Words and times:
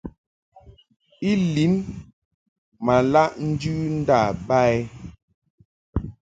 I 1.29 1.31
lin 1.53 1.73
ma 2.85 2.95
laʼ 3.13 3.31
njɨ 3.49 3.73
nda 3.99 4.19
ba 4.45 4.59
i. 4.75 4.75